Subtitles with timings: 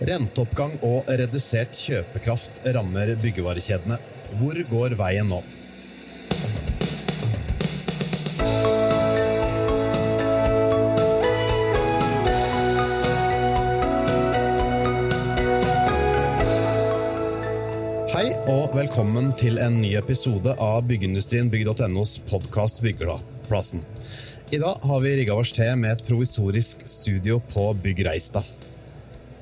[0.00, 3.98] Renteoppgang og redusert kjøpekraft rammer byggevarekjedene.
[4.40, 5.42] Hvor går veien nå?
[18.14, 23.84] Hei og velkommen til en ny episode av Byggeindustrien bygg.nos podkast Byggeplassen.
[24.48, 28.48] I dag har vi rigga oss til med et provisorisk studio på Bygg Reistad.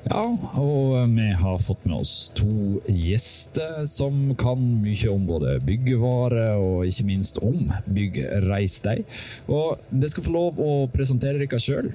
[0.07, 0.21] Ja,
[0.55, 6.87] og vi har fått med oss to gjester som kan mye om både byggevare og
[6.87, 9.03] ikke minst om byggreisdeg.
[9.51, 11.91] Og dere skal få lov å presentere dere sjøl.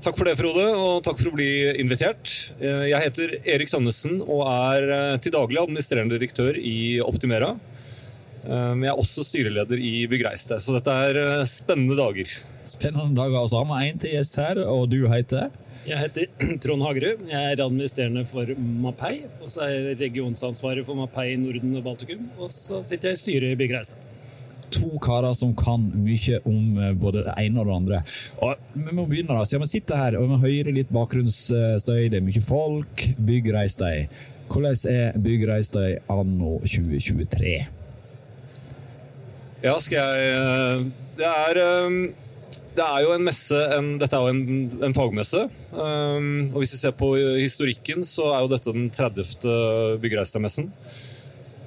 [0.00, 1.50] Takk for det, Frode, og takk for å bli
[1.82, 2.32] invitert.
[2.62, 7.56] Jeg heter Erik Tønnesen og er til daglig administrerende direktør i Optimera.
[8.46, 12.30] Jeg er også styreleder i Byggreiste, så dette er spennende dager.
[12.62, 13.40] Spennende dager.
[13.42, 15.50] Altså, har vi én til gjest her, og du heter?
[15.86, 16.26] Jeg heter
[16.62, 17.26] Trond Hagerud.
[17.30, 19.24] Jeg er administrerende for Mapei.
[19.42, 22.26] Og så er jeg regionsansvaret for Mapei i Norden og Baltikum.
[22.38, 24.06] Og så sitter jeg i styret i Byggreiste
[24.76, 28.00] to karer som kan mye om både det ene og det andre.
[28.42, 32.20] Og vi må begynne da, siden Vi sitter her og vi hører litt bakgrunnsstøy, det
[32.20, 33.06] er mye folk.
[33.16, 34.10] Byggreis deg.
[34.50, 37.75] Hvordan er Byggreis deg anno 2023?
[39.64, 41.60] Ja, skal jeg Det er
[42.76, 45.46] det er jo en messe, en, Dette er jo en, en fagmesse.
[45.72, 49.24] Um, og Hvis vi ser på historikken, så er jo dette den 30.
[50.02, 50.70] Byggereistadmessen.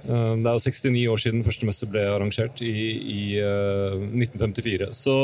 [0.06, 2.74] Uh, det er jo 69 år siden første messe ble arrangert, i,
[3.16, 4.92] i uh, 1954.
[4.94, 5.16] Så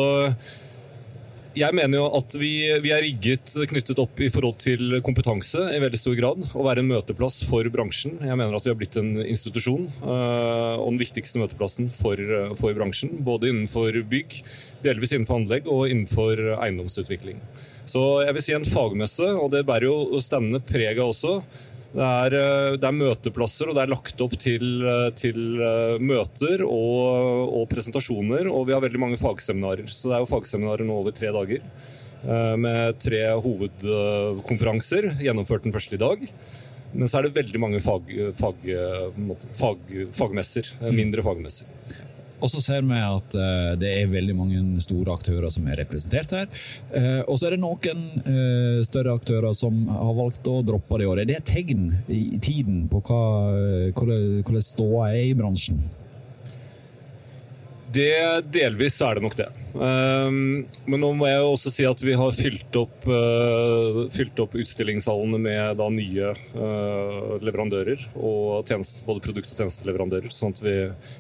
[1.56, 2.52] jeg mener jo at vi,
[2.84, 6.48] vi, er rigget knyttet opp i forhold til kompetanse i veldig stor grad.
[6.52, 8.18] Å være en møteplass for bransjen.
[8.20, 9.88] Jeg mener at vi har blitt en institusjon.
[10.02, 12.20] Uh, og den viktigste møteplassen for,
[12.60, 13.16] for bransjen.
[13.26, 14.42] Både innenfor bygg,
[14.86, 17.40] delvis innenfor anlegg og innenfor eiendomsutvikling.
[17.86, 21.40] Så jeg vil si en fagmesse, og det bærer jo standene preg av også.
[21.96, 22.34] Det er,
[22.76, 24.84] det er, møteplasser, og det er lagt opp til,
[25.16, 25.38] til
[26.04, 28.50] møter og, og, presentasjoner.
[28.52, 29.88] Og vi har veldig mange fagseminarer.
[29.88, 31.64] Så det er jo fagseminarer nå over tre dager.
[32.60, 36.28] Med tre hovedkonferanser, gjennomført den første i dag.
[36.96, 38.68] Men så er det veldig mange fag, fag,
[39.56, 40.74] fag, fagmesser.
[40.96, 41.72] Mindre fagmesser.
[42.46, 46.36] Og så ser vi at uh, det er veldig mange store aktører som er representert
[46.38, 46.46] her.
[46.94, 51.08] Uh, og så er det noen uh, større aktører som har valgt å droppe det
[51.08, 51.24] i år.
[51.24, 53.22] Er det et tegn i tiden på hva,
[53.98, 55.82] hvordan ståa er i bransjen?
[57.96, 59.48] Det, delvis er det nok det.
[59.76, 64.56] Um, men nå må jeg også si at vi har fylt opp, uh, fylt opp
[64.60, 68.04] utstillingshallene med da, nye uh, leverandører.
[68.16, 70.34] og tjeneste, Både produkt- og tjenesteleverandører.
[70.34, 70.76] sånn at vi,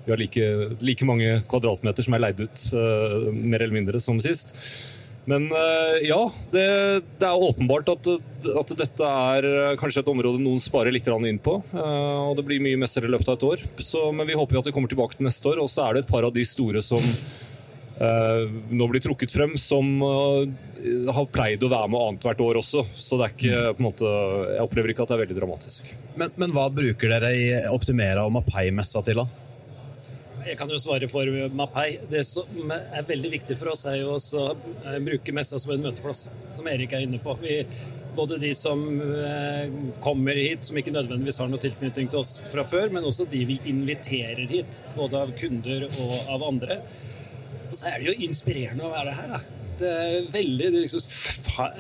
[0.08, 0.50] vi har like,
[0.82, 4.56] like, mange kvadratmeter som er leid ut, uh, mer eller mindre, som sist.
[5.26, 5.48] Men
[6.06, 6.20] ja,
[6.54, 6.66] det,
[7.18, 8.10] det er åpenbart at,
[8.62, 11.56] at, dette er kanskje et område noen sparer litt inn på.
[11.74, 13.66] Og det blir mye messer i løpet av et år.
[13.82, 15.64] Så, men vi håper at det kommer tilbake til neste år.
[15.64, 19.56] Og så er det et par av de store som eh, nå blir trukket frem,
[19.58, 22.86] som eh, har pleid å være med annethvert år også.
[22.94, 24.12] Så det er ikke på en måte
[24.56, 25.96] Jeg opplever ikke at det er veldig dramatisk.
[26.20, 29.45] Men, men hva bruker dere i Optimera og Mapei-messa til, da?
[30.46, 31.26] Jeg kan jo svare for
[31.58, 31.96] Mapei.
[32.10, 34.44] Det som er veldig viktig for oss, er jo å
[35.02, 37.34] bruke messa som en møteplass, som Erik er inne på.
[37.42, 37.64] Vi,
[38.16, 38.84] både de som
[40.06, 43.42] kommer hit, som ikke nødvendigvis har noe tilknytning til oss fra før, men også de
[43.50, 46.78] vi inviterer hit, både av kunder og av andre.
[47.72, 49.65] Og så er det jo inspirerende å være her, da.
[49.76, 51.02] Det er veldig Du liksom,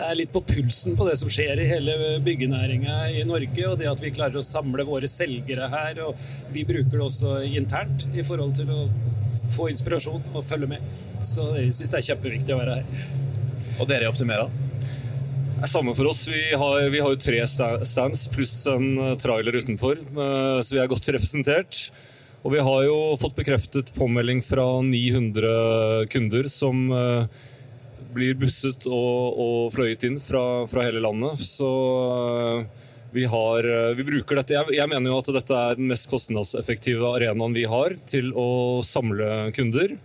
[0.03, 1.95] er litt på pulsen på det som skjer i hele
[2.25, 3.69] byggenæringa i Norge.
[3.69, 6.01] Og det at vi klarer å samle våre selgere her.
[6.07, 6.19] Og
[6.51, 8.81] vi bruker det også internt i forhold til å
[9.55, 10.91] få inspirasjon og følge med.
[11.23, 13.09] Så jeg syns det er kjempeviktig å være her.
[13.79, 14.51] Og dere optimerer?
[15.63, 16.25] Er samme for oss.
[16.27, 20.01] Vi har, vi har jo tre stands pluss en trailer utenfor,
[20.59, 21.87] så vi er godt representert.
[22.45, 26.83] Og vi har jo fått bekreftet påmelding fra 900 kunder som
[28.15, 31.41] blir busset og, og fløyet inn fra, fra, hele landet.
[31.43, 31.69] Så
[33.15, 34.57] vi, har, vi bruker dette.
[34.57, 38.83] Jeg, jeg, mener jo at dette er den mest kostnadseffektive arenaen vi har til å
[38.85, 39.97] samle kunder.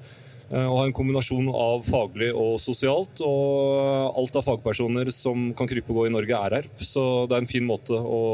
[0.51, 3.23] Og ha en kombinasjon av faglig og sosialt.
[3.23, 6.73] Og alt av fagpersoner som kan krype og gå i Norge, er her.
[6.83, 8.25] Så det er en fin måte å,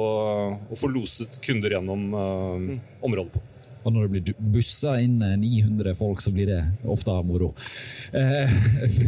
[0.57, 3.45] å få loset kunder gjennom uh, området på.
[3.87, 6.61] Og når det blir bussa inn 900 folk, så blir det
[6.91, 7.53] ofte moro.
[8.11, 8.51] Eh,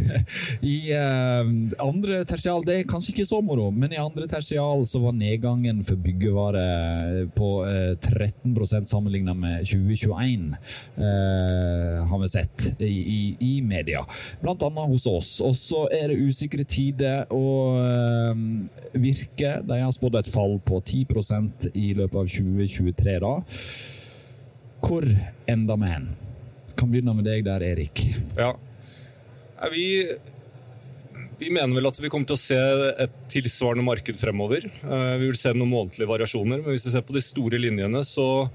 [0.73, 1.49] I eh,
[1.83, 5.83] andre tertial det er kanskje ikke så moro, men i andre tertial så var nedgangen
[5.83, 10.55] for byggevare på eh, 13% sammenlignet med 2021,
[10.95, 14.05] eh, har vi sett i, i, i, media.
[14.41, 15.35] Blant annet hos oss.
[15.43, 18.45] Og så er det usikre tider, eh,
[18.99, 23.19] Virke de har spådd et fall på 10% i løpet av 2023.
[23.21, 23.35] da.
[24.83, 25.05] Hvor
[25.49, 26.09] enda vi hen?
[26.79, 28.01] Kan begynne med deg der, Erik.
[28.37, 28.53] Ja.
[29.73, 29.85] Vi,
[31.39, 32.59] vi, mener vel at vi kommer til å se
[33.03, 34.65] et tilsvarende marked fremover.
[34.65, 38.03] Eh, vi vil se noen månedlige variasjoner, men hvis vi ser på de store linjene,
[38.07, 38.47] så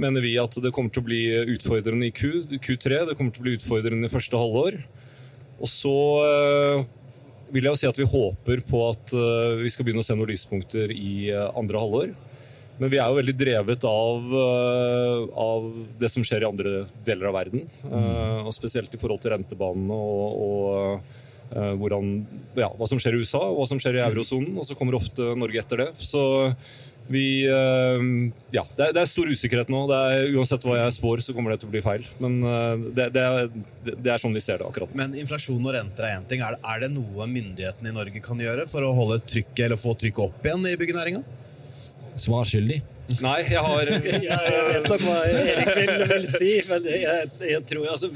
[0.00, 1.22] mener vi at det kommer til å bli
[1.56, 3.02] utfordrende i Q, Q3.
[3.10, 4.78] Det kommer til å bli utfordrende i første halvår.
[5.56, 5.96] Og så
[6.28, 6.86] eh,
[7.54, 10.14] vil jeg jo si at vi håper på at eh, vi skal begynne å se
[10.14, 12.14] noen lyspunkter i andre halvår.
[12.76, 15.68] Men vi er jo veldig drevet av, eh, av,
[16.00, 16.72] det som skjer i andre
[17.06, 17.68] deler av verden.
[17.86, 18.46] Mm.
[18.46, 22.18] Og spesielt i forhold til rentebanene og, og uh, hvordan,
[22.58, 24.58] ja, hva som skjer i USA og hva som skjer i eurosonen.
[24.60, 25.94] Og så kommer ofte Norge etter det.
[26.04, 26.26] Så
[27.06, 29.84] vi Ja, det er, det er, stor usikkerhet nå.
[29.94, 32.04] Er, uansett hva jeg spår, så kommer det til å bli feil.
[32.20, 32.36] Men
[32.98, 33.48] det, det, er,
[33.86, 36.44] det, er, sånn vi ser det akkurat Men inflasjon og renter er én ting.
[36.44, 40.24] Er det noe myndighetene i Norge kan gjøre for å holde trykket eller få trykket
[40.26, 41.24] opp igjen i byggenæringa?
[42.16, 42.80] Svar skyldig.
[43.22, 43.90] Nei, jeg har
[44.30, 48.10] Jeg vet nok hva Erik vil, vil si, men jeg, jeg tror altså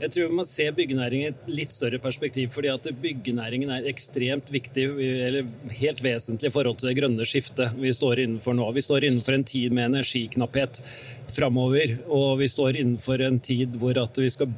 [0.00, 2.50] jeg tror vi må se byggenæringen i et litt større perspektiv.
[2.50, 4.86] fordi at Byggenæringen er ekstremt viktig,
[5.26, 5.46] eller
[5.78, 8.70] helt vesentlig i forhold til det grønne skiftet vi står innenfor nå.
[8.74, 10.80] Vi står innenfor en tid med energiknapphet
[11.30, 11.98] framover.
[12.08, 14.50] Og vi står innenfor en tid hvor at vi skal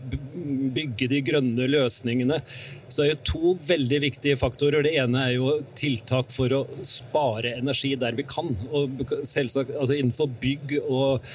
[0.76, 2.40] bygge de grønne løsningene.
[2.88, 4.86] Så er det to veldig viktige faktorer.
[4.86, 8.54] Det ene er jo tiltak for å spare energi der vi kan.
[8.72, 11.28] Og selvsagt altså innenfor bygg og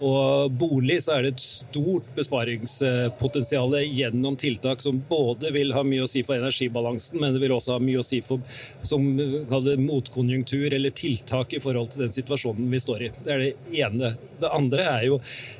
[0.00, 6.06] og bolig så er det et stort besparingspotensial gjennom tiltak som både vil ha mye
[6.06, 8.40] å si for energibalansen, men det vil også ha mye å si for
[8.80, 9.04] som
[9.84, 13.10] motkonjunktur eller tiltak i forhold til den situasjonen vi står i.
[13.20, 14.14] Det er det ene.
[14.40, 15.18] Det andre er jo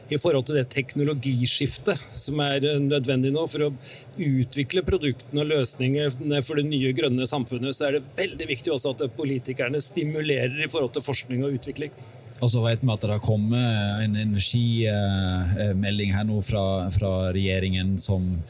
[0.08, 3.74] i forhold til det teknologiskiftet som er nødvendig nå for å
[4.16, 8.96] utvikle produktene og løsningene for det nye grønne samfunnet, så er det veldig viktig også
[8.96, 11.92] at politikerne stimulerer i forhold til forskning og utvikling.
[12.40, 17.98] Og så vet vi at det har kommet en energimelding her nå fra, fra regjeringen
[18.00, 18.40] som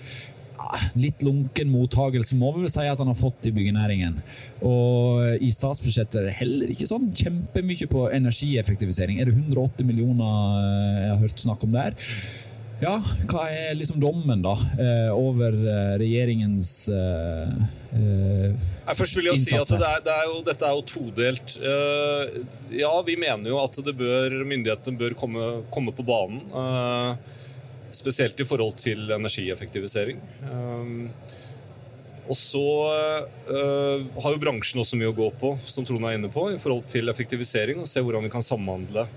[1.01, 4.21] litt lunken mottagelse må vi vel si at han har fått i byggenæringen.
[4.67, 9.19] Og i statsbudsjettet er det heller ikke sånn kjempemye på energieffektivisering.
[9.19, 11.99] Er det 180 millioner eh, jeg har hørt snakk om der?
[12.81, 12.95] Ja,
[13.29, 17.51] hva er liksom dommen, da, eh, over eh, regjeringens uh,
[17.93, 18.63] uh,
[18.97, 21.59] Først vil jeg jo si at det er, det er jo, dette er jo todelt.
[21.61, 22.41] Uh,
[22.73, 26.41] ja, vi mener jo at bør, myndighetene bør komme, komme på banen.
[27.93, 30.21] spesielt i forhold til energieffektivisering.
[32.31, 32.65] og så
[34.23, 36.87] har jo bransjen også mye å gå på, som Trond er inne på, i forhold
[36.89, 37.83] til effektivisering.
[37.83, 39.09] Og se hvordan vi kan samhandle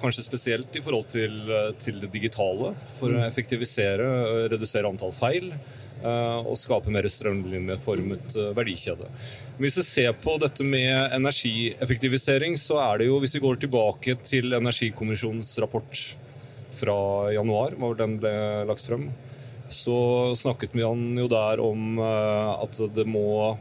[0.00, 3.26] Kanskje spesielt i forhold til, eh, til det digitale, for å mm.
[3.30, 9.08] effektivisere, eh, redusere antall feil eh, og skape mer strømlinjeformet verdikjede.
[9.56, 14.18] Hvis vi ser på dette med energieffektivisering, så er det jo, hvis vi går tilbake
[14.26, 16.02] til Energikommisjonens rapport
[16.76, 16.98] fra
[17.32, 18.34] januar, hvor den ble
[18.68, 19.08] lagt frem,
[19.72, 19.96] så
[20.36, 23.56] snakket vi jo der om at det må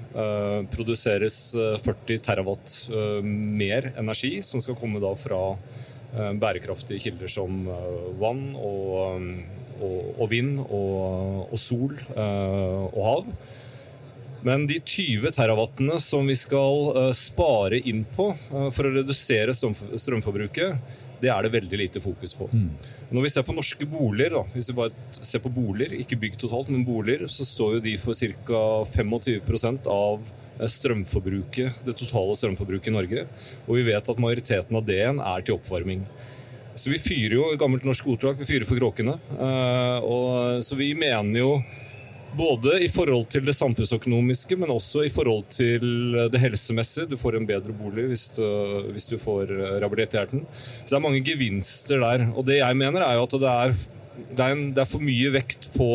[0.70, 1.40] produseres
[1.82, 2.76] 40 terawatt
[3.24, 5.56] mer energi, som skal komme da fra
[6.40, 9.22] bærekraftige kilder som eh, vann og,
[9.82, 13.32] og, og vind og, og sol eh, og hav.
[14.46, 21.32] Men de 20 terawattene som vi skal spare inn på for å redusere strømforbruket, det
[21.34, 22.46] er det veldig lite fokus på.
[22.52, 22.68] Mm.
[23.10, 26.38] Når vi ser på norske boliger, da, hvis vi bare ser på boliger, ikke bygg
[26.44, 28.62] totalt, men boliger, så står jo de for ca.
[28.94, 33.26] 25 av Eh, strømforbruket, det totale strømforbruket i Norge.
[33.68, 36.06] Og vi vet at majoriteten av det igjen er til oppvarming.
[36.76, 39.16] Så vi fyrer jo gammelt norsk ordtak, vi fyrer for kråkene.
[39.16, 41.52] Eh, og, så vi mener jo
[42.36, 47.08] både i forhold til det samfunnsøkonomiske, men også i forhold til det helsemessige.
[47.12, 48.44] Du får en bedre bolig hvis du,
[48.92, 50.44] hvis du får rehabilitert hjerten.
[50.52, 52.28] Så det er mange gevinster der.
[52.36, 53.76] Og det jeg mener, er jo at det er,
[54.36, 55.90] det er, en, det er for mye vekt på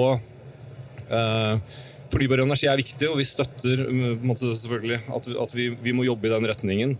[2.11, 3.85] Fornybar energi er viktig, og vi støtter
[4.27, 6.97] måte, selvfølgelig at, at vi, vi, må jobbe i den retningen.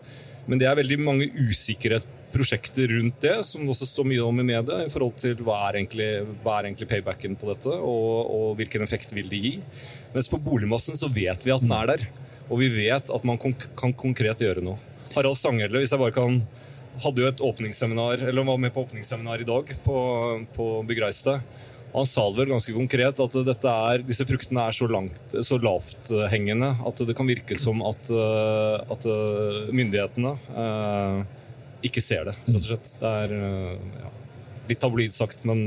[0.47, 4.47] Men det er veldig mange usikkerhetsprosjekter rundt det, som det også står mye om i
[4.53, 6.11] media, i forhold til hva er egentlig,
[6.45, 9.53] hva er egentlig paybacken på dette, og, og, hvilken effekt vil det gi.
[10.15, 12.07] Mens på boligmassen så vet vi at den er der,
[12.49, 14.79] og vi vet at man konk kan konkret gjøre noe.
[15.11, 16.43] Harald Stanghelle, hvis jeg bare kan
[17.01, 19.97] hadde jo et åpningsseminar, eller var med på åpningsseminar i dag på,
[20.55, 21.39] på Byggreiste.
[21.91, 26.71] Han sa det vel ganske konkret at er, disse fruktene er så, langt, så lavthengende
[26.87, 29.09] at det kan virke som at, eh, at
[29.75, 31.17] myndighetene eh,
[31.91, 32.95] ikke ser det, rett og slett.
[33.01, 34.13] Det er ja,
[34.71, 35.65] litt tabloid sagt, men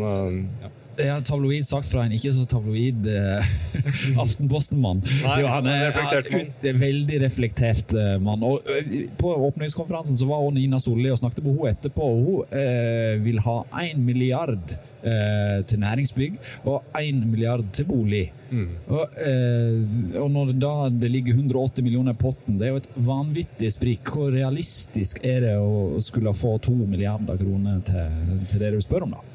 [0.61, 0.71] ja.
[0.97, 3.53] Ja, tabloid sagt fra en ikke så tabloid eh,
[4.23, 5.01] Aftenposten-mann.
[5.25, 6.51] Han er reflektert mann.
[6.69, 8.45] Er veldig reflektert eh, mann.
[8.45, 12.11] Og eh, På åpningskonferansen så var Nina Solli og snakket med henne etterpå.
[12.19, 16.37] Hun eh, vil ha én milliard eh, til næringsbygg
[16.69, 18.27] og én milliard til bolig.
[18.53, 18.69] Mm.
[18.93, 22.91] Og, eh, og, når da det ligger 180 millioner i potten, det er jo et
[23.09, 24.13] vanvittig sprik.
[24.13, 29.07] Hvor realistisk er det å skulle få to milliarder kroner til, til det du spør
[29.07, 29.32] om, da?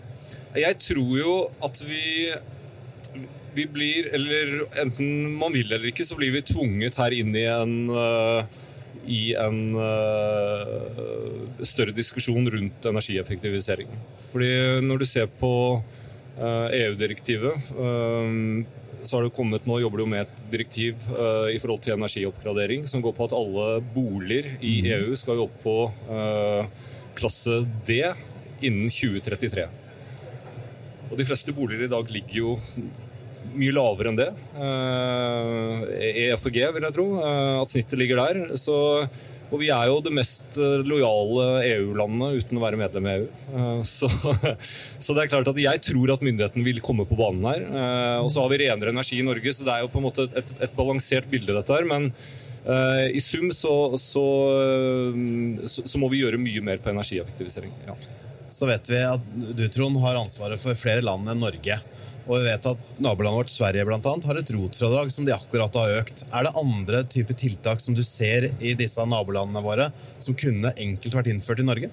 [0.56, 2.32] Jeg tror jo at vi
[3.58, 7.46] vi blir, eller enten man vil eller ikke, så blir vi tvunget her inn i
[7.50, 8.58] en uh,
[9.08, 13.90] i en uh, større diskusjon rundt energieffektivisering.
[14.30, 14.52] Fordi
[14.84, 15.52] når du ser på
[16.38, 17.64] EU-direktivet
[19.02, 21.02] så har det kommet nå jobber du med et direktiv
[21.50, 24.92] i forhold til energioppgradering som går på at alle boliger i mhm.
[24.94, 25.74] EU skal jo opp på
[27.18, 28.04] klasse D
[28.62, 29.66] innen 2033.
[31.08, 32.56] Og de fleste boliger i dag ligger jo
[33.58, 34.28] mye lavere enn det.
[36.28, 37.08] EFG, eh, e vil jeg tro.
[37.22, 38.40] Eh, at snittet ligger der.
[38.60, 38.76] Så,
[39.48, 43.28] og vi er jo det mest eh, lojale EU-landet uten å være medlem i EU.
[43.86, 44.10] Så,
[45.04, 47.64] så, det er klart at jeg tror at myndigheten vil komme på banen her.
[48.24, 50.28] Og så har vi renere energi i Norge, så det er jo på en måte
[50.28, 51.88] et, et balansert bilde, dette her.
[51.88, 52.12] Men
[52.68, 54.22] i sum så, så,
[55.64, 57.72] så, må vi gjøre mye mer på energieffektivisering.
[57.86, 57.96] Ja
[58.50, 61.78] så vet vi at du, Trond, har ansvaret for flere land enn Norge.
[62.28, 65.78] Og vi vet at nabolandet vårt, Sverige, blant annet, har et rotfradrag som de akkurat
[65.80, 66.26] har økt.
[66.28, 69.88] Er det andre typer tiltak som du ser i disse nabolandene våre,
[70.20, 71.90] som kunne enkelt vært innført i Norge?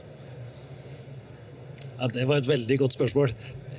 [1.95, 3.31] Ja, Det var et veldig godt spørsmål.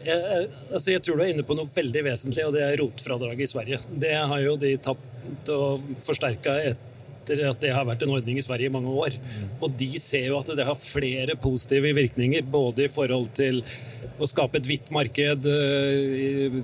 [0.07, 3.43] Jeg, altså jeg tror du er inne på noe veldig vesentlig, og det er rotfradraget
[3.45, 3.81] i Sverige.
[3.91, 6.93] Det har jo de tapt og forsterka et
[7.27, 9.17] etter at det har vært en ordning i Sverige i mange år.
[9.61, 13.63] Og de ser jo at det har flere positive virkninger, både i forhold til
[14.17, 16.55] å skape et hvitt marked eh,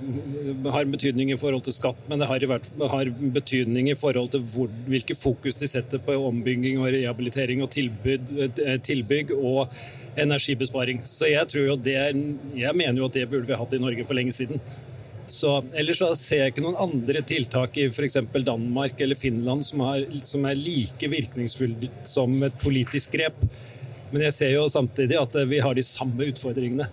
[0.73, 2.45] har betydning i forhold til skatt, men det har,
[2.93, 7.69] har betydning i forhold til hvor, hvilke fokus de setter på ombygging og rehabilitering og
[7.75, 9.67] tilbud, eh, tilbygg og
[10.17, 11.03] energibesparing.
[11.05, 11.99] Så jeg, jo det,
[12.57, 14.61] jeg mener jo at det burde vi hatt i Norge for lenge siden.
[15.27, 18.19] Så, ellers så ser jeg ikke noen andre tiltak i f.eks.
[18.43, 23.39] Danmark eller Finland som, har, som er like virkningsfulle som et politisk grep.
[24.11, 26.89] Men jeg ser jo samtidig at vi har de samme utfordringene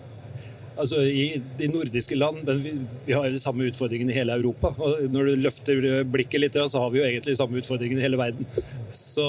[0.81, 1.25] altså i
[1.59, 2.73] de nordiske land, men vi,
[3.05, 4.73] vi har jo de samme utfordringene i hele Europa.
[4.81, 8.05] Og når du løfter blikket litt, så har vi jo egentlig de samme utfordringene i
[8.05, 8.47] hele verden.
[8.95, 9.25] Så,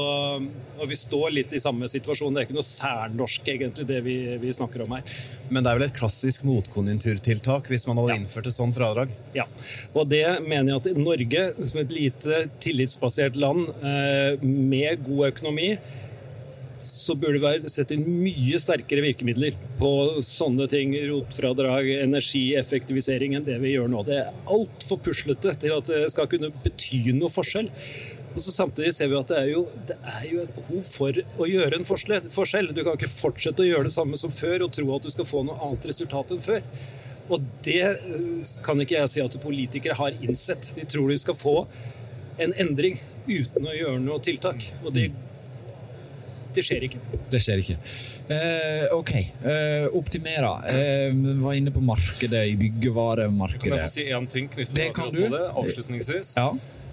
[0.79, 2.35] og vi står litt i samme situasjon.
[2.35, 5.17] Det er ikke noe særnorsk, egentlig, det vi, vi snakker om her.
[5.53, 8.21] Men det er vel et klassisk motkonjunkturtiltak hvis man hadde ja.
[8.23, 9.13] innført et sånt fradrag?
[9.37, 9.47] Ja,
[9.93, 15.75] og det mener jeg at Norge, som et lite tillitsbasert land eh, med god økonomi,
[16.83, 19.91] så burde være sette inn mye sterkere virkemidler på
[20.27, 24.03] sånne ting, rotfradrag, energieffektivisering, enn det vi gjør nå.
[24.09, 27.71] Det er altfor puslete til at det skal kunne bety noe forskjell.
[28.33, 31.23] Og så Samtidig ser vi at det er, jo, det er jo et behov for
[31.37, 32.73] å gjøre en forskjell.
[32.73, 35.29] Du kan ikke fortsette å gjøre det samme som før og tro at du skal
[35.29, 36.63] få noe annet resultat enn før.
[37.33, 40.73] Og det eh, kan ikke jeg si at politikere har innsett.
[40.79, 41.57] De tror de skal få
[42.43, 42.99] en endring
[43.29, 44.65] uten å gjøre noe tiltak.
[44.83, 45.11] Og det
[46.57, 47.01] det skjer ikke.
[47.33, 47.77] Det skjer ikke.
[48.33, 49.13] Eh, ok.
[49.19, 50.53] Eh, Optimera.
[50.73, 53.65] Eh, var inne på markedet, i byggevaremarkedet.
[53.65, 56.35] Kan jeg få si én ting knyttet det kan det, avslutningsvis?
[56.37, 56.51] Ja.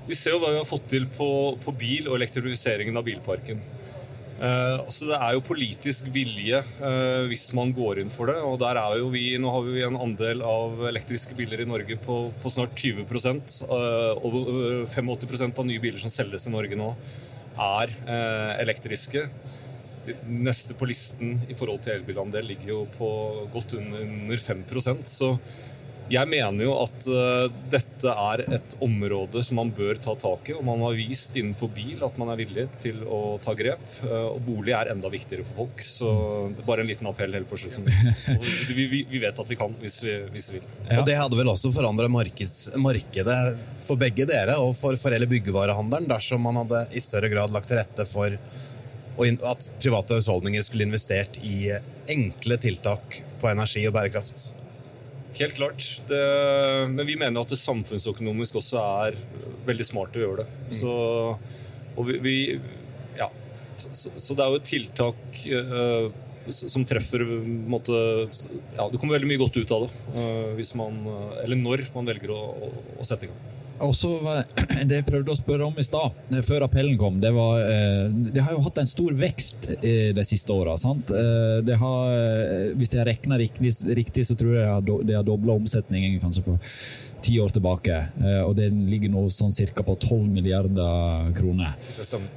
[0.09, 1.29] Vi ser jo hva vi har fått til på,
[1.63, 3.61] på bil og elektrifiseringen av bilparken.
[4.39, 8.37] Eh, så Det er jo politisk vilje uh, hvis man går inn for det.
[8.39, 11.97] og der er jo vi, Nå har vi en andel av elektriske biler i Norge
[11.99, 16.93] på, på snart 20 eh, Over 85% av nye biler som selges i Norge nå,
[17.59, 19.25] er eh, elektriske.
[20.05, 20.15] De
[20.47, 23.09] neste på listen i forhold til elbilandel ligger jo på
[23.53, 25.33] godt under 5% Så
[26.09, 30.55] jeg mener jo at uh, dette er et område som man bør ta tak i.
[30.57, 33.83] Og man har vist innenfor bil at man er villig til å ta grep.
[34.03, 35.83] Uh, og bolig er enda viktigere for folk.
[35.85, 36.09] Så
[36.65, 37.87] bare en liten appell helt på slutten.
[38.69, 40.67] Vi, vi, vi, vet at vi kan hvis vi, hvis vi vil.
[40.89, 40.99] Ja.
[40.99, 43.37] Og Det hadde vel også forandret markedet
[43.81, 47.71] for begge dere og for, for hele byggevarehandelen dersom man hadde i større grad lagt
[47.71, 48.35] til rette for
[49.19, 51.73] at private husholdninger skulle investert i
[52.09, 54.58] enkle tiltak på energi og bærekraft.
[55.39, 55.85] Helt klart.
[56.09, 56.21] Det,
[56.91, 59.19] men vi mener at det samfunnsøkonomisk også er
[59.67, 60.57] veldig smart å gjøre det.
[60.65, 60.73] Mm.
[60.81, 60.95] Så,
[61.95, 62.35] og vi, vi
[63.19, 63.29] ja.
[63.77, 66.09] så, så, det er jo et tiltak uh,
[66.49, 67.23] som treffer
[67.69, 67.93] måte,
[68.75, 71.85] ja, Det kommer veldig mye godt ut av det uh, hvis man, eh, eller når
[71.93, 73.58] man velger å, å, å sette i gang.
[73.85, 74.11] Og så
[74.89, 78.07] Det jeg prøvde å spørre om i stad, eh, før appellen kom, det var eh,
[78.35, 80.75] Det har jo hatt en stor vekst eh, de siste åra.
[82.79, 86.73] Hvis jeg regner riktig, så tror jeg det har dobla omsetningen kanskje for
[87.23, 87.97] ti år tilbake.
[88.47, 89.83] Og det ligger nå sånn ca.
[89.83, 91.75] på 12 milliarder kroner.
[91.97, 92.29] Det stemmer.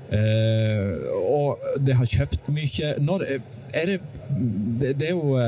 [1.22, 3.26] Og det har kjøpt mye Når
[3.72, 4.00] er det,
[4.98, 5.38] det, er jo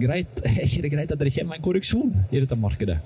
[0.00, 2.98] greit Er ikke det greit at det kommer en korreksjon i dette markedet?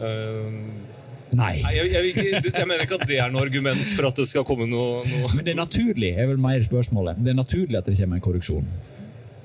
[0.00, 0.88] Uh,
[1.30, 1.52] Nei.
[1.62, 4.26] Nei jeg, jeg, jeg, jeg, mener ikke at det er noe argument for at det
[4.26, 7.20] skal komme noe, noe Men det er naturlig, er vel mer spørsmålet.
[7.22, 8.66] Det er naturlig at det kommer en korreksjon?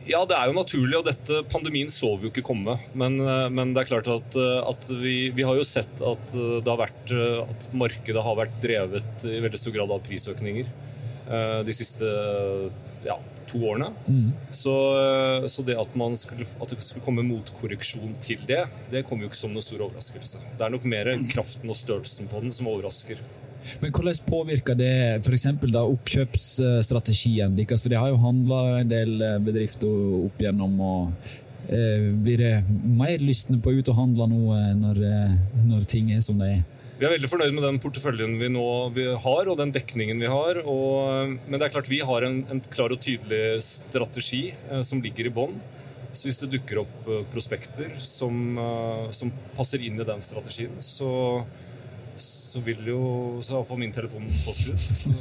[0.05, 2.75] Ja, det er jo naturlig, og dette, pandemien så vi jo ikke komme.
[2.97, 6.33] Men, eh, men det er klart at, eh, at vi, vi, har jo sett at,
[6.33, 7.13] det har vært,
[7.45, 10.69] at markedet har vært drevet i veldig stor grad av prisøkninger
[11.25, 12.05] de siste
[13.05, 13.15] ja,
[13.49, 13.87] to årene.
[14.05, 14.27] Mm.
[14.51, 14.73] Så,
[15.49, 19.39] så, det at, skulle, at, det skulle komme motkorreksjon til det, det kom jo ikke
[19.39, 20.43] som noen stor overraskelse.
[20.59, 23.23] Det er nok mer kraften og størrelsen på den som overrasker.
[23.81, 24.91] Men Hvordan påvirker det
[25.23, 25.47] f.eks.
[25.81, 27.81] oppkjøpsstrategien deres?
[27.81, 29.89] For det har jo handla en del eh, bedrifter
[30.25, 30.77] opp gjennom.
[30.79, 31.29] og
[31.69, 35.89] eh, Blir det mer lystne på å ut og handle nå eh, når, eh, når
[35.89, 36.63] ting er som det er?
[36.95, 38.65] Vi er veldig fornøyd med den porteføljen vi nå
[39.19, 40.61] har, og den dekningen vi har.
[40.63, 45.01] Og, men det er klart vi har en, en klar og tydelig strategi eh, som
[45.03, 45.57] ligger i bånn.
[46.15, 50.79] Så hvis det dukker opp eh, prospekter som, eh, som passer inn i den strategien,
[50.79, 51.09] så
[52.17, 52.99] så vil jo
[53.43, 55.15] så får min telefon påskrudd.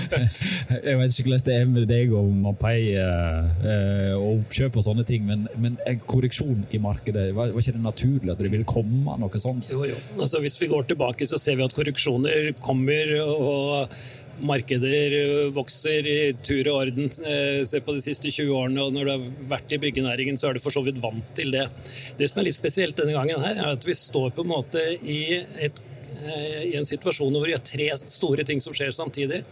[0.88, 5.04] jeg vet ikke hvordan det er med deg og Mapei eh, og oppkjøp og sånne
[5.08, 5.76] ting, men, men
[6.08, 9.68] korreksjon i markedet, var, var, ikke det naturlig at det ville komme noe sånt?
[9.72, 9.98] Jo, jo.
[10.16, 13.14] Altså, hvis vi går tilbake, så ser vi at korreksjoner kommer.
[13.20, 14.00] og
[14.40, 17.10] Markeder vokser i tur og orden.
[17.28, 20.48] Eh, se på de siste 20 årene, og når du har vært i byggenæringen, så
[20.48, 21.66] er du for så vidt vant til det.
[22.16, 24.86] Det som er litt spesielt denne gangen, her, er at vi står på en måte
[25.04, 25.20] i
[25.60, 25.89] et Eh,
[26.66, 29.42] i en situasjon hvor vi har tre store ting som skjer samtidig.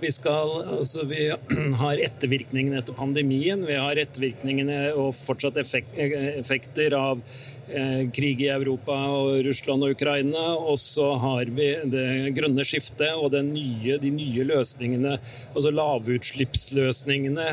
[0.00, 1.28] Vi, skal, altså vi
[1.82, 7.22] har ettervirkningene etter pandemien, vi har ettervirkningene og fortsatt effekter av
[7.66, 10.54] Eh, krig i Europa og Russland og Ukraina.
[10.54, 15.16] Og så har vi det grønne skiftet og nye, de nye løsningene,
[15.50, 17.48] altså lavutslippsløsningene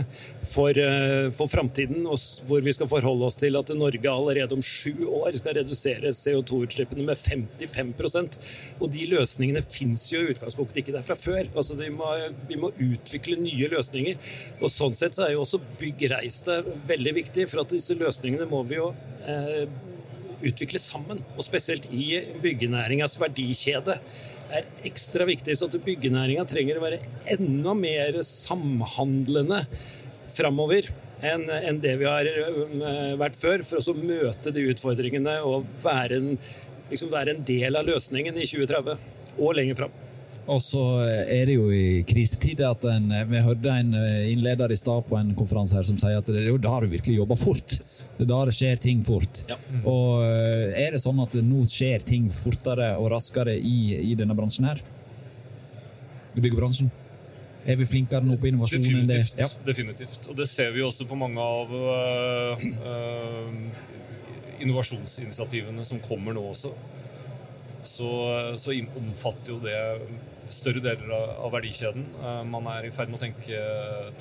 [0.46, 2.06] for, eh, for framtiden.
[2.46, 7.06] Hvor vi skal forholde oss til at Norge allerede om sju år skal redusere CO2-utslippene
[7.06, 7.94] med 55
[8.80, 11.48] Og de løsningene fins jo i utgangspunktet ikke der fra før.
[11.54, 12.10] Altså vi må,
[12.50, 14.20] vi må utvikle nye løsninger.
[14.62, 16.42] Og sånn sett så er jo også Bygg Reis
[16.90, 18.92] veldig viktig, for at disse løsningene må vi jo
[19.30, 19.66] eh,
[20.44, 21.22] utvikle sammen.
[21.38, 23.98] Og spesielt i byggenæringas verdikjede
[24.54, 25.56] er ekstra viktig.
[25.58, 27.02] Så at byggenæringa trenger å være
[27.38, 29.64] enda mer samhandlende
[30.34, 30.92] framover
[31.24, 36.34] enn, det vi har øh, vært før, for å møte de utfordringene og være en,
[36.94, 38.98] liksom være en del av løsningen i 2030
[39.40, 40.02] og lenger fram.
[40.44, 44.78] Og så er det jo i krisetider at en, Vi hørte en eh, innleder i
[44.78, 47.40] stad på en konferanse her som sier at det er jo da du virkelig jobber
[47.40, 47.76] fort.
[48.18, 49.46] Det er da det skjer ting fort.
[49.48, 49.56] Ja.
[49.72, 49.86] Mm.
[49.88, 53.78] Og eh, er det sånn at det nå skjer ting fortere og raskere i,
[54.12, 54.84] i denne bransjen her?
[56.34, 56.92] I byggebransjen?
[57.64, 59.22] Er vi flinkere nå på innovasjon enn det?
[59.40, 59.48] Ja.
[59.64, 60.28] Definitivt.
[60.28, 63.93] Og det ser vi også på mange av uh, uh,
[64.64, 66.74] innovasjonsinitiativene som kommer nå også.
[67.84, 68.10] Så,
[68.56, 69.80] så omfatter jo det
[70.54, 72.06] større deler av verdikjeden.
[72.22, 73.60] Eh, man er i ferd med å tenke,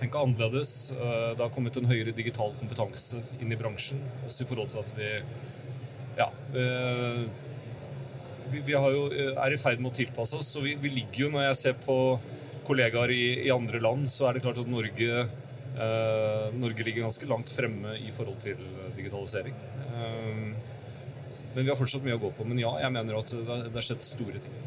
[0.01, 0.93] tenke, annerledes.
[0.95, 4.83] Eh, det har kommet en høyere digital kompetanse inn i bransjen, også i forhold til
[4.83, 5.11] at vi
[6.19, 6.29] ja,
[6.61, 7.23] eh,
[8.53, 10.53] vi, vi jo, er i ferd med å tilpasse oss.
[10.55, 11.97] Så vi, vi, ligger jo, når jeg ser på
[12.67, 15.25] kollegaer i, i, andre land, så er det klart at Norge,
[16.53, 18.61] Norge ligger ganske langt fremme i forhold til
[18.95, 19.57] digitalisering.
[19.93, 20.53] Eh,
[21.55, 22.47] men vi har fortsatt mye å gå på.
[22.49, 24.61] Men ja, jeg mener at det har skjedd store ting.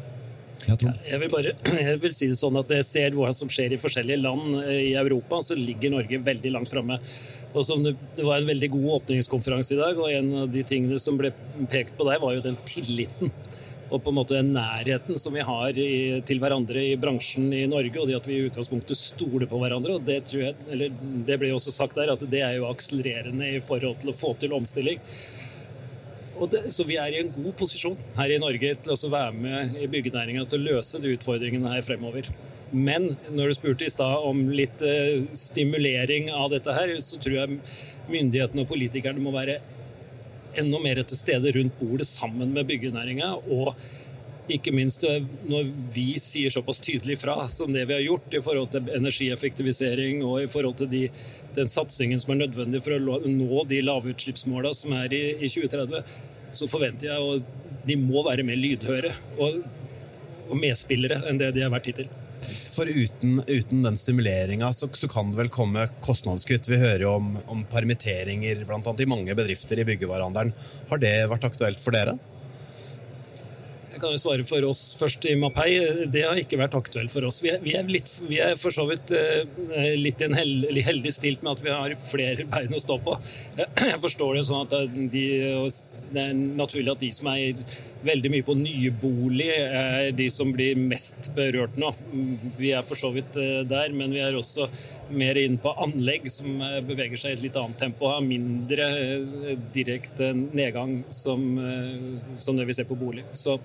[0.66, 1.52] Jeg vil, bare,
[1.88, 4.80] jeg vil si det sånn at jeg ser hva som skjer i forskjellige land eh,
[4.90, 6.98] i Europa, så ligger Norge veldig langt framme.
[7.56, 11.32] Det var en veldig god åpningskonferanse i dag, og en av de tingene som ble
[11.72, 13.32] pekt på der, var jo den tilliten.
[13.86, 17.94] Og på en måte nærheten som vi har i, til hverandre i bransjen i Norge,
[18.00, 19.98] og det at vi i utgangspunktet stoler på hverandre.
[19.98, 20.90] og Det, jeg,
[21.28, 24.34] det ble også sagt der, at det er jo akselererende i forhold til å få
[24.42, 25.02] til omstilling.
[26.36, 29.78] Det, så vi er i en god posisjon her i Norge til å være med
[29.80, 32.28] i byggenæringa til å løse de utfordringene her fremover.
[32.74, 37.38] Men når du spurte i stad om litt uh, stimulering av dette her, så tror
[37.38, 37.60] jeg
[38.10, 39.60] myndighetene og politikerne må være
[40.60, 43.74] enda mer til stede rundt bordet sammen med byggenæringa og
[44.52, 48.42] ikke minst eh, når vi sier såpass tydelig fra som det vi har gjort i
[48.44, 51.02] forhold til energieffektivisering og i forhold til de,
[51.56, 56.14] den satsingen som er nødvendig for å nå de lavutslippsmåla som er i, i 2030,
[56.54, 59.58] så forventer jeg at de må være mer lydhøre og,
[60.46, 62.10] og medspillere enn det de har vært hittil.
[62.44, 66.68] For uten, uten den stimuleringa så, så, kan det vel komme kostnadskutt.
[66.68, 70.52] Vi hører jo om, om permitteringer annet i mange bedrifter i byggevarehandelen.
[70.90, 72.18] Har det vært aktuelt for dere?
[73.96, 75.70] Jeg kan jo svare for oss først i Mapei.
[76.12, 77.38] Det har ikke vært aktuelt for oss.
[77.40, 79.46] Vi er, litt, vi er for så vidt uh,
[79.96, 83.16] litt heldig, heldig stilt med at vi har flere bein å stå på.
[83.56, 85.24] Jeg forstår det sånn at de,
[86.12, 87.64] det er naturlig at de som er
[88.06, 91.94] veldig mye på nye bolig, er de som blir mest berørt nå.
[92.60, 94.68] Vi er for så vidt uh, der, men vi er også
[95.16, 98.12] mer inn på anlegg, som uh, beveger seg i et litt annet tempo.
[98.12, 98.92] Har mindre
[99.72, 101.48] direkte nedgang som,
[102.36, 103.24] som det vi ser på bolig.
[103.32, 103.56] Så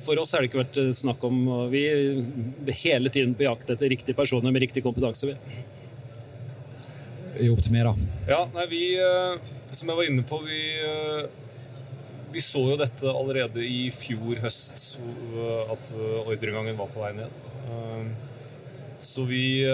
[0.00, 3.70] for oss har det ikke vært eh, snakk om Vi er hele tiden på jakt
[3.70, 5.36] etter riktige personer med riktig kompetanse.
[7.40, 7.92] I da.
[8.28, 9.36] Ja, nei, vi, eh,
[9.72, 11.22] som jeg var inne på, vi, eh,
[12.32, 14.98] vi så jo dette allerede i fjor høst,
[15.72, 15.92] at
[16.26, 17.46] ordreinngangen var på vei ned.
[19.02, 19.64] Så vi,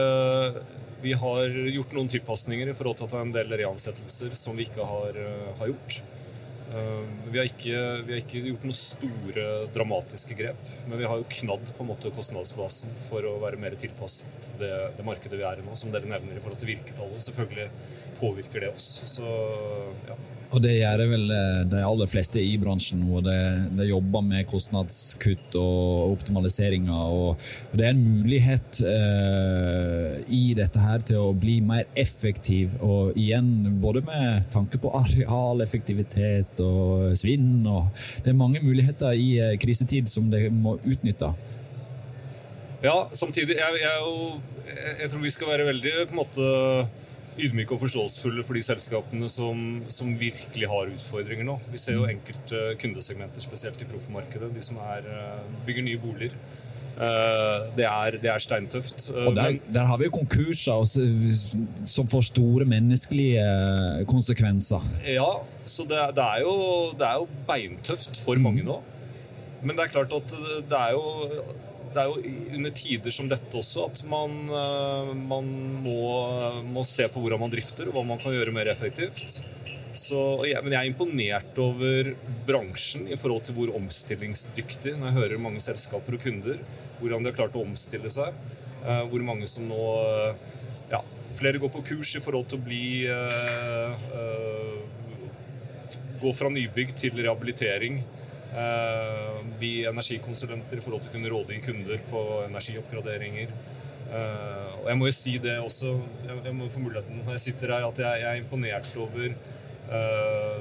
[1.03, 4.57] vi har gjort noen tilpasninger i forhold til at det er en del reansettelser som
[4.57, 5.19] vi ikke har,
[5.59, 5.99] har gjort.
[6.75, 11.21] Eh, vi har, ikke, vi har, ikke, gjort noen store dramatiske grep, men vi har
[11.21, 15.47] jo knadd på en måte kostnadsbasen for å være mer tilpasset det, det markedet vi
[15.47, 17.23] er i nå, som dere nevner i forhold til virketallet.
[17.29, 17.69] Selvfølgelig
[18.19, 18.89] påvirker det oss.
[19.15, 19.29] Så
[20.09, 20.19] ja.
[20.55, 23.21] Og det gjør vel eh, de aller fleste i bransjen nå.
[23.25, 23.37] De,
[23.77, 27.17] de jobber med kostnadskutt og optimaliseringer.
[27.17, 27.43] Og,
[27.77, 32.79] det er en mulighet eh, i dette her til å bli mer effektiv.
[32.85, 33.51] Og igjen,
[33.83, 37.67] både med tanke på arealeffektivitet og svinn.
[37.67, 37.91] Og
[38.23, 41.33] det er mange muligheter i eh, krisetid som de må utnytte.
[42.85, 44.17] Ja, samtidig jeg, jeg,
[45.01, 46.49] jeg, tror vi skal være veldig på en måte
[47.39, 51.59] ydmyke og forståelsesfulle for de selskapene som, som, virkelig har utfordringer nå.
[51.73, 52.13] Vi ser jo mm.
[52.15, 56.39] enkelte kundesegmenter, spesielt i proffmarkedet, de som er, eh, bygger nye boliger.
[56.97, 59.11] Eh, det er, det er steintøft.
[59.13, 60.85] Og der, der, har vi jo konkurser
[61.85, 63.45] som får store menneskelige
[64.09, 64.85] konsekvenser.
[65.05, 65.31] Ja,
[65.65, 66.57] så det, det, er, jo,
[66.97, 68.73] det er jo beintøft for mange mm.
[68.73, 68.81] nå.
[69.63, 70.37] Men det er klart at
[70.71, 71.05] det er jo
[71.95, 75.49] det er jo under tider som dette også at man, eh, man
[75.85, 76.01] må,
[76.67, 79.41] må, se på hvordan man drifter, og hva man kan gjøre mer effektivt.
[79.97, 82.11] Så, men jeg er imponert over
[82.45, 86.61] bransjen i forhold til hvor omstillingsdyktig når jeg hører mange selskaper og kunder,
[86.99, 88.37] hvordan de har klart å omstille seg.
[88.85, 90.45] Eh, hvor mange som nå eh,
[90.93, 91.03] ja,
[91.37, 92.85] Flere går på kurs i forhold til å bli
[96.17, 97.99] Gå fra nybygg til rehabilitering.
[98.55, 103.53] Eh, vi energikonsulenter i forhold til å kunne råde kunder på energioppgraderinger.
[104.07, 105.97] Eh, og jeg må jo si det også,
[106.29, 110.59] jeg må få muligheten når jeg sitter her, at jeg, er imponert over eh,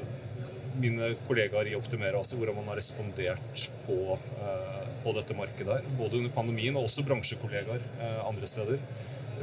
[0.81, 4.17] mine kollegaer i Optimera, altså hvordan man har respondert på,
[5.05, 5.91] på dette markedet her.
[5.95, 7.85] Både under pandemien og også bransjekollegaer
[8.25, 8.81] andre steder.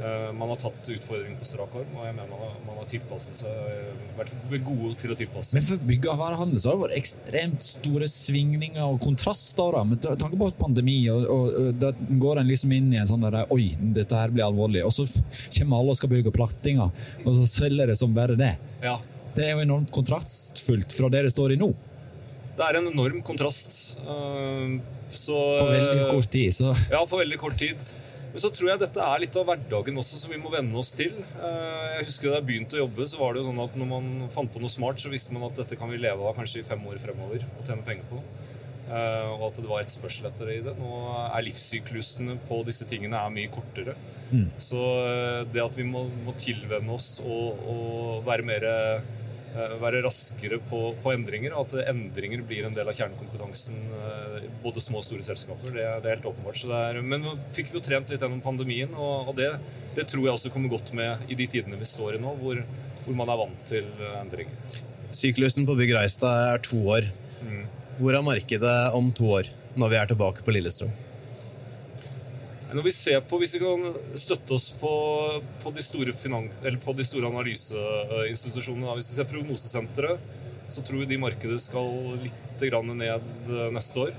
[0.01, 3.51] Eh, man har tatt utfordringen på strak arm, og jeg mener man har tilpasset seg,
[3.69, 8.83] eh, vært gode til å tilpasse Men for byggevarehandel har det vært ekstremt store svingninger
[8.83, 9.77] og kontraster.
[9.87, 13.43] Med tanke på pandemi, og, og, da går en liksom inn i en sånn der
[13.53, 14.83] Oi, dette her blir alvorlig.
[14.83, 15.07] Og så
[15.59, 16.91] kommer alle og skal bygge plattinger,
[17.23, 18.55] og så selger det som bare det.
[18.83, 18.97] Ja.
[19.33, 21.71] Det er jo enormt kontrastfullt fra det det står i nå.
[22.53, 23.97] Det er en enorm kontrast.
[24.05, 24.77] Uh,
[25.09, 26.53] så, på veldig kort tid.
[26.53, 26.73] Så.
[26.91, 27.93] Ja, på veldig kort tid.
[28.33, 30.95] Men så tror jeg dette er litt av hverdagen også som vi må venne oss
[30.97, 31.19] til.
[31.37, 33.89] Eh, jeg husker Da jeg begynte å jobbe, så var det jo sånn at når
[33.91, 36.63] man fant på noe smart, så visste man at dette kan vi leve av kanskje
[36.63, 38.23] i fem år fremover og tjene penger på.
[38.89, 40.73] Eh, og at det var et spørsel etter det i det.
[40.81, 43.93] Nå er livssyklusene på disse tingene er mye kortere.
[44.33, 44.47] Mm.
[44.57, 48.67] Så eh, det at vi må, må tilvenne oss og, og være mer
[49.53, 53.79] være raskere på, på, endringer, og at endringer blir en del av kjernekompetansen.
[53.99, 55.73] Eh, både små og store selskaper.
[55.75, 56.63] Det, det er helt åpenbart.
[56.79, 59.51] Er, men fikk vi jo trent litt gjennom pandemien, og, og det,
[59.97, 62.61] det, tror jeg også kommer godt med i de tidene vi står i nå, hvor,
[63.05, 64.81] hvor man er vant til eh, endringer.
[65.13, 67.09] Syklusen på Bygg Reistad er to år.
[67.45, 67.65] Mm.
[67.99, 70.93] Hvor er markedet om to år, når vi er tilbake på Lillestrøm?
[72.73, 74.93] Når vi ser på, Hvis vi kan støtte oss på,
[75.63, 76.13] på, de, store
[76.81, 80.31] på de store analyseinstitusjonene Hvis vi ser prognosesenteret,
[80.73, 81.89] så tror vi de markedet skal
[82.23, 84.13] litt ned eh, neste år.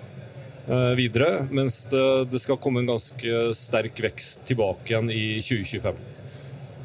[0.68, 6.02] Eh, videre, mens det, det, skal komme en ganske sterk vekst tilbake igjen i 2025.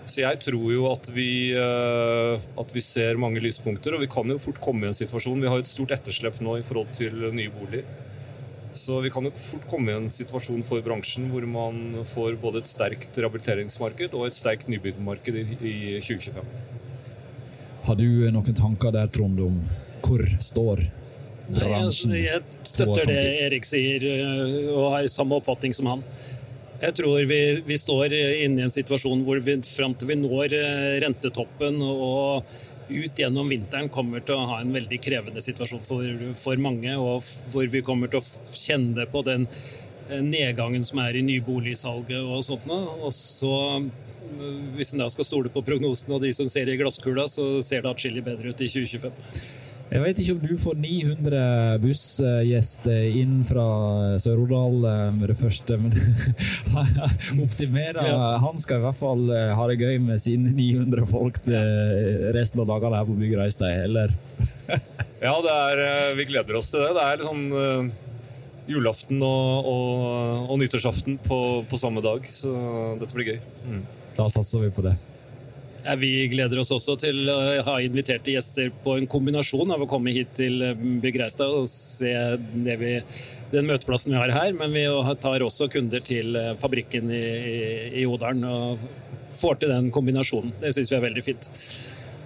[0.10, 4.32] Så jeg tror jo at vi, eh, at vi ser mange lyspunkter, og vi kan
[4.32, 6.95] jo fort komme i en situasjon Vi har jo et stort etterslep nå i forhold
[6.97, 7.86] til nye boliger.
[8.73, 12.62] Så vi kan jo fort komme i en situasjon for bransjen hvor man får både
[12.62, 16.53] et sterkt rehabiliteringsmarked og et sterkt nybyggmarked i, i 2025.
[17.88, 19.62] Har du noen tanker der, Trond, om
[20.05, 20.84] hvor står
[21.49, 22.13] Nei, bransjen?
[22.13, 26.03] jeg, jeg støtter det Erik sier, øh, og har samme oppfatning som han.
[26.79, 30.55] Jeg tror vi, vi står inne i en situasjon hvor vi fram til vi når
[30.55, 32.45] øh, rentetoppen og
[32.89, 37.23] ut gjennom vinteren kommer til å ha en veldig krevende situasjon for, for mange, og
[37.54, 42.43] hvor vi kommer til å kjenne på den øh, nedgangen som er i nyboligsalget og
[42.45, 42.97] sånt noe.
[43.06, 46.78] Og så øh, hvis en da skal stole på prognosene og de som ser i
[46.80, 49.59] glasskula, så ser det atskillig bedre ut i 2025.
[49.89, 53.65] Jeg vet ikke om du får 900 bussgjester inn fra
[54.21, 55.93] Sør-Odal eh, med det første, men
[57.45, 58.04] optimerer.
[58.06, 58.36] Ja.
[58.43, 61.41] Han skal i hvert fall eh, ha det gøy med sine 900 folk
[62.36, 64.13] resten av dagene her på Byggereistad, eller?
[65.19, 66.93] Ja, det er, eh, vi gleder oss til det.
[66.95, 67.89] Det er litt sånn eh,
[68.71, 72.54] julaften og, og, og nyttårsaften på, på samme dag, så
[73.02, 73.39] dette blir gøy.
[73.67, 73.82] Mm.
[74.15, 74.95] Da satser vi på det.
[75.97, 80.13] Vi gleder oss også til å ha inviterte gjester på en kombinasjon av å komme
[80.13, 80.62] hit til
[81.02, 82.12] Bygg Reistad og se
[82.54, 82.95] vi,
[83.54, 84.86] den møteplassen vi har her, men vi
[85.23, 87.62] tar også kunder til fabrikken i, i,
[88.04, 88.84] i Odalen og
[89.39, 90.54] får til den kombinasjonen.
[90.62, 91.49] Det syns vi er veldig fint.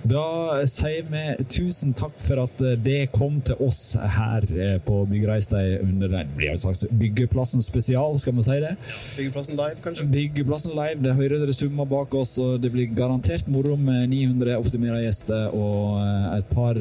[0.04, 0.24] Da
[0.68, 5.78] sier vi tusen takk for at eh, det kom til oss her eh, på Byggreistei
[5.80, 8.74] under den blir en slags Byggeplassen spesial, skal vi si det?
[9.16, 10.08] Byggeplassen live, kanskje?
[10.12, 14.60] Byggeplassen live, det hører dere summer bak oss, og det blir garantert moro med 900
[14.60, 16.80] optimera gjester og eh, et par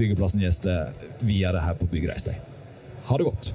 [0.00, 2.38] Byggeplassen-gjester videre her på Byggreistei.
[3.10, 3.52] Ha det godt.